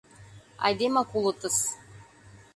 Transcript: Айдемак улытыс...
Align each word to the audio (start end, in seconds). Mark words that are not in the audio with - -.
Айдемак 0.65 1.09
улытыс... 1.17 1.57